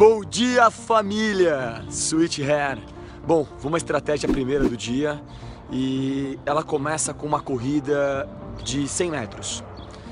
[0.00, 1.84] Bom dia, família!
[1.90, 2.78] Sweet Hair.
[3.22, 5.22] Bom, uma estratégia primeira do dia
[5.70, 8.26] e ela começa com uma corrida
[8.64, 9.62] de 100 metros.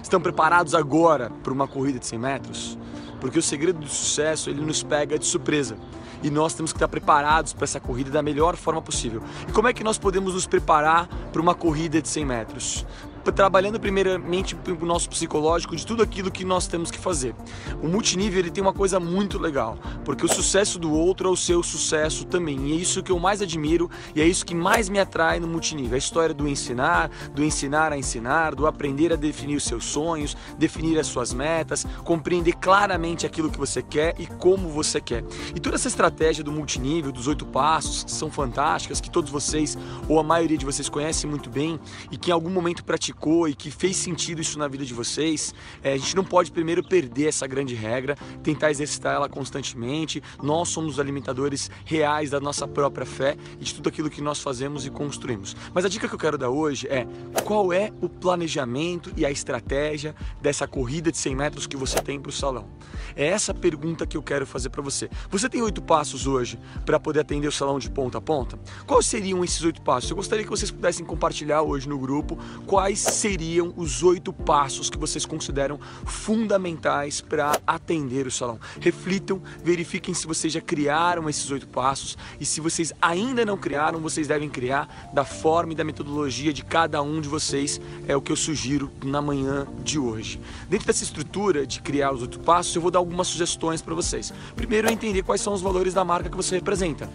[0.03, 2.79] Estão preparados agora para uma corrida de 100 metros?
[3.19, 5.79] Porque o segredo do sucesso ele nos pega de surpresa
[6.23, 9.23] e nós temos que estar preparados para essa corrida da melhor forma possível.
[9.49, 12.87] E como é que nós podemos nos preparar para uma corrida de 100 metros?
[13.33, 17.35] Trabalhando primeiramente o nosso psicológico de tudo aquilo que nós temos que fazer.
[17.83, 21.37] O multinível ele tem uma coisa muito legal, porque o sucesso do outro é o
[21.37, 22.69] seu sucesso também.
[22.69, 25.47] E é isso que eu mais admiro e é isso que mais me atrai no
[25.47, 25.95] multinível.
[25.95, 30.37] A história do ensinar, do ensinar a ensinar, do aprender a definir os seus sonhos,
[30.57, 35.25] definir as suas metas, compreender claramente aquilo que você quer e como você quer.
[35.55, 39.77] E toda essa estratégia do multinível, dos oito passos, que são fantásticas, que todos vocês
[40.09, 41.79] ou a maioria de vocês conhecem muito bem
[42.11, 43.18] e que em algum momento praticam
[43.49, 46.83] e que fez sentido isso na vida de vocês, é, a gente não pode primeiro
[46.83, 50.23] perder essa grande regra, tentar exercitar ela constantemente.
[50.43, 54.87] Nós somos alimentadores reais da nossa própria fé e de tudo aquilo que nós fazemos
[54.87, 55.57] e construímos.
[55.75, 57.07] Mas a dica que eu quero dar hoje é
[57.45, 62.21] qual é o planejamento e a estratégia dessa corrida de 100 metros que você tem
[62.21, 62.69] para o salão.
[63.17, 65.11] É essa pergunta que eu quero fazer para você.
[65.31, 68.59] Você tem oito passos hoje para poder atender o salão de ponta a ponta?
[68.87, 70.11] Quais seriam esses oito passos?
[70.11, 74.99] Eu gostaria que vocês pudessem compartilhar hoje no grupo quais seriam os oito passos que
[74.99, 78.59] vocês consideram fundamentais para atender o salão.
[78.81, 84.01] Reflitam, verifiquem se vocês já criaram esses oito passos e se vocês ainda não criaram,
[84.01, 87.81] vocês devem criar da forma e da metodologia de cada um de vocês.
[88.07, 90.41] É o que eu sugiro na manhã de hoje.
[90.69, 94.33] Dentro dessa estrutura de criar os oito passos, eu vou dar algumas sugestões para vocês.
[94.55, 97.09] Primeiro, é entender quais são os valores da marca que você representa.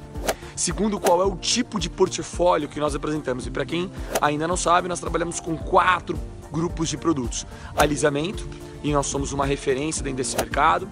[0.55, 3.47] Segundo, qual é o tipo de portfólio que nós apresentamos.
[3.47, 6.17] E para quem ainda não sabe, nós trabalhamos com quatro
[6.51, 8.47] grupos de produtos: alisamento,
[8.83, 10.87] e nós somos uma referência dentro desse mercado,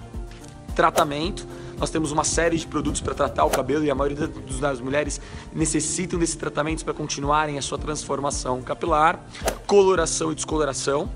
[0.76, 1.48] tratamento.
[1.78, 4.28] Nós temos uma série de produtos para tratar o cabelo e a maioria
[4.60, 5.20] das mulheres
[5.52, 9.20] necessitam desse tratamento para continuarem a sua transformação capilar,
[9.66, 11.10] coloração e descoloração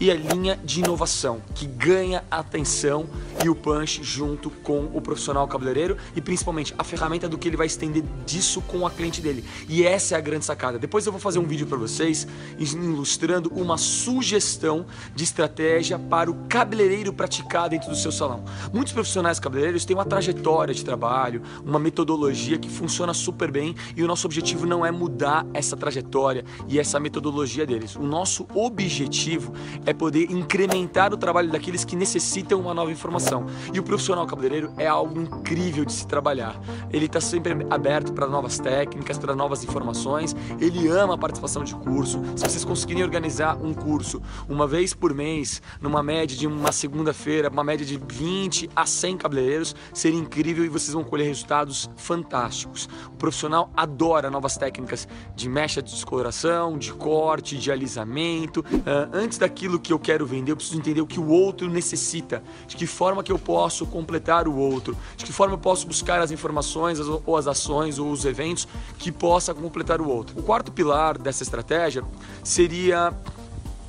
[0.00, 3.06] e a linha de inovação, que ganha atenção
[3.44, 7.56] e o punch junto com o profissional cabeleireiro e principalmente a ferramenta do que ele
[7.56, 9.44] vai estender disso com a cliente dele.
[9.68, 10.78] E essa é a grande sacada.
[10.78, 12.26] Depois eu vou fazer um vídeo para vocês
[12.58, 18.44] ilustrando uma sugestão de estratégia para o cabeleireiro praticar dentro do seu salão.
[18.72, 24.02] Muitos profissionais cabeleireiros têm uma trajetória de trabalho, uma metodologia que funciona super bem e
[24.02, 27.96] o nosso objetivo não é mudar essa trajetória e essa metodologia deles.
[27.96, 29.52] O nosso objetivo
[29.88, 33.46] é poder incrementar o trabalho daqueles que necessitam uma nova informação.
[33.72, 36.60] E o profissional cabeleireiro é algo incrível de se trabalhar.
[36.92, 40.36] Ele está sempre aberto para novas técnicas, para novas informações.
[40.60, 42.20] Ele ama a participação de curso.
[42.36, 47.48] Se vocês conseguirem organizar um curso uma vez por mês, numa média de uma segunda-feira,
[47.48, 52.90] uma média de 20 a 100 cabeleireiros, seria incrível e vocês vão colher resultados fantásticos.
[53.06, 58.60] O profissional adora novas técnicas de mecha de descoloração, de corte, de alisamento.
[58.60, 61.68] Uh, antes daquilo aquilo que eu quero vender, eu preciso entender o que o outro
[61.68, 65.86] necessita, de que forma que eu posso completar o outro, de que forma eu posso
[65.86, 68.68] buscar as informações ou as ações ou os eventos
[68.98, 70.38] que possa completar o outro.
[70.38, 72.04] O quarto pilar dessa estratégia
[72.42, 73.14] seria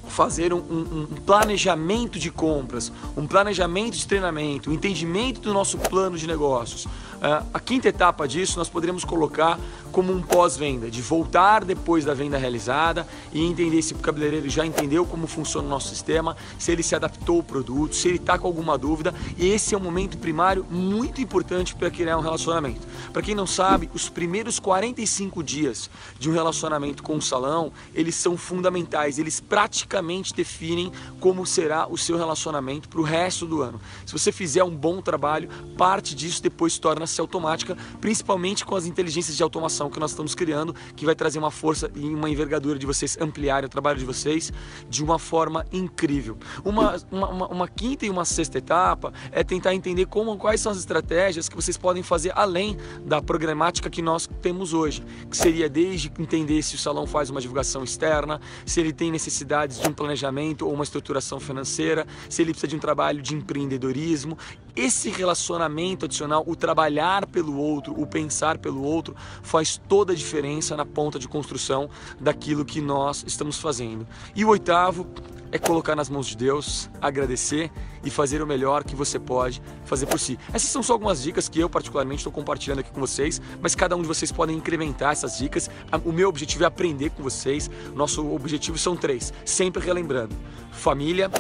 [0.10, 5.78] fazer um, um, um, planejamento de compras, um planejamento de treinamento, um entendimento do nosso
[5.78, 6.86] plano de negócios.
[6.86, 9.60] Uh, a quinta etapa disso nós poderíamos colocar
[9.92, 14.66] como um pós-venda, de voltar depois da venda realizada e entender se o cabeleireiro já
[14.66, 18.38] entendeu como funciona o nosso sistema, se ele se adaptou ao produto, se ele está
[18.38, 19.14] com alguma dúvida.
[19.38, 22.88] E esse é um momento primário muito importante para criar um relacionamento.
[23.12, 28.16] Para quem não sabe, os primeiros 45 dias de um relacionamento com o salão, eles
[28.16, 33.80] são fundamentais, eles praticamente definem como será o seu relacionamento para o resto do ano.
[34.06, 39.36] Se você fizer um bom trabalho, parte disso depois torna-se automática, principalmente com as inteligências
[39.36, 42.88] de automação que nós estamos criando, que vai trazer uma força e uma envergadura de
[42.88, 44.52] vocês ampliarem o trabalho de vocês
[44.90, 46.36] de uma forma incrível.
[46.66, 50.80] Uma, uma, uma quinta e uma sexta etapa é tentar entender como, quais são as
[50.80, 56.12] estratégias que vocês podem fazer além da programática que nós temos hoje, que seria desde
[56.18, 60.66] entender se o salão faz uma divulgação externa, se ele tem necessidades de um planejamento
[60.66, 64.38] ou uma estruturação financeira, se ele precisa de um trabalho de empreendedorismo.
[64.76, 70.76] Esse relacionamento adicional, o trabalhar pelo outro, o pensar pelo outro, faz toda a diferença
[70.76, 71.90] na ponta de construção
[72.20, 74.08] daquilo que nós estamos fazendo.
[74.36, 75.08] E o oitavo
[75.52, 77.72] é colocar nas mãos de Deus, agradecer
[78.04, 80.38] e fazer o melhor que você pode fazer por si.
[80.54, 83.96] Essas são só algumas dicas que eu particularmente estou compartilhando aqui com vocês, mas cada
[83.96, 85.70] um de vocês podem incrementar essas dicas.
[86.06, 87.70] O meu objetivo é aprender com vocês.
[87.96, 90.36] Nosso objetivo são três, sempre relembrando:
[90.72, 91.32] família,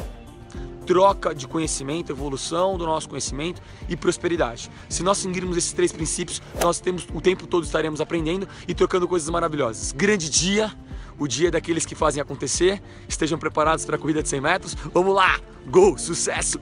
[0.89, 4.71] troca de conhecimento, evolução do nosso conhecimento e prosperidade.
[4.89, 9.07] Se nós seguirmos esses três princípios, nós temos o tempo todo estaremos aprendendo e trocando
[9.07, 9.91] coisas maravilhosas.
[9.91, 10.71] Grande dia,
[11.19, 12.81] o dia daqueles que fazem acontecer.
[13.07, 14.74] Estejam preparados para a corrida de 100 metros.
[14.91, 15.39] Vamos lá!
[15.68, 15.95] Gol!
[15.95, 16.59] Sucesso!